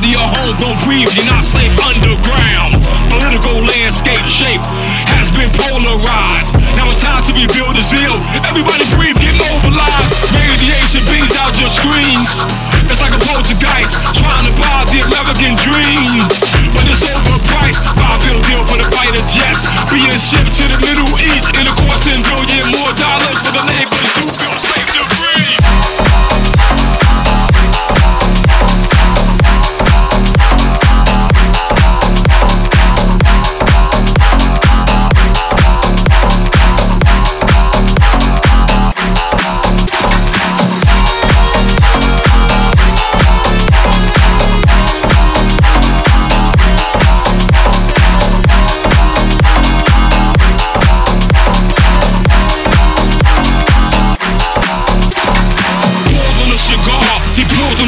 surrounded 0.00 0.12
your 0.12 0.24
home, 0.24 0.56
don't 0.58 0.80
breathe, 0.84 1.08
you're 1.14 1.26
not 1.26 1.44
safe 1.44 1.72
underground. 1.84 2.80
Political 3.10 3.64
landscape 3.66 4.24
shape 4.24 4.62
has 5.12 5.28
been 5.36 5.50
polarized. 5.52 6.56
Now 6.76 6.88
it's 6.88 7.02
time 7.02 7.22
to 7.24 7.32
rebuild 7.32 7.76
the 7.76 7.82
zeal. 7.82 8.16
Everybody 8.46 8.84
breathe, 8.96 9.18
get 9.18 9.36
mobilized. 9.36 10.10
Radiation 10.32 11.02
beams 11.04 11.34
out 11.36 11.52
your 11.58 11.68
screens. 11.68 12.46
It's 12.88 13.02
like 13.02 13.12
a 13.12 13.22
poltergeist 13.28 13.98
trying 14.16 14.44
to 14.46 14.52
buy 14.56 14.86
the 14.88 15.04
American 15.04 15.58
dream. 15.58 16.26
But 16.72 16.86
it's 16.88 17.04
overpriced. 17.04 17.82
Five 17.98 18.18
bill 18.24 18.40
deal 18.46 18.62
for 18.64 18.78
the 18.78 18.88
fighter 18.94 19.24
jets. 19.26 19.66
Being 19.90 20.16
shipped 20.16 20.59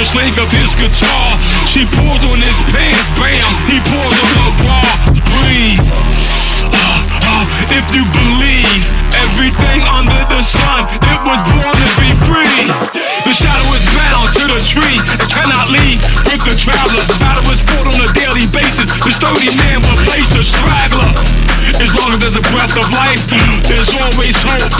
the 0.00 0.08
string 0.08 0.32
of 0.40 0.48
his 0.48 0.72
guitar. 0.80 1.36
She 1.68 1.84
pulls 1.84 2.24
on 2.32 2.40
his 2.40 2.56
pants, 2.72 3.04
bam, 3.20 3.44
he 3.68 3.76
pulls 3.84 4.16
on 4.16 4.32
her 4.40 4.52
bra. 4.64 4.80
Breathe. 5.28 5.84
Ah, 6.72 7.04
ah, 7.20 7.44
if 7.68 7.84
you 7.92 8.08
believe 8.16 8.80
everything 9.12 9.84
under 9.92 10.24
the 10.32 10.40
sun, 10.40 10.88
it 11.04 11.20
was 11.28 11.40
born 11.52 11.76
to 11.76 11.88
be 12.00 12.16
free. 12.24 12.64
The 13.28 13.34
shadow 13.36 13.68
is 13.76 13.84
bound 13.92 14.32
to 14.40 14.44
the 14.48 14.60
tree 14.64 14.96
and 15.04 15.20
cannot 15.28 15.68
leave 15.68 16.00
with 16.32 16.48
the 16.48 16.56
traveler. 16.56 17.04
The 17.04 17.20
battle 17.20 17.44
is 17.52 17.60
fought 17.60 17.92
on 17.92 18.00
a 18.00 18.08
daily 18.16 18.48
basis. 18.56 18.88
The 19.04 19.12
sturdy 19.12 19.52
man 19.52 19.84
will 19.84 20.00
place 20.08 20.32
the 20.32 20.40
straggler. 20.40 21.12
As 21.76 21.92
long 21.92 22.16
as 22.16 22.24
there's 22.24 22.40
a 22.40 22.46
breath 22.56 22.72
of 22.72 22.88
life, 22.88 23.20
there's 23.68 23.92
always 24.00 24.40
hope. 24.40 24.79